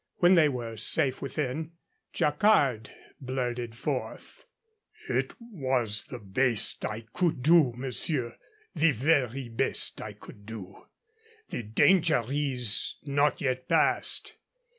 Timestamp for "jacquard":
2.11-2.89